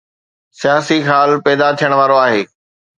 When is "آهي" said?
2.25-2.43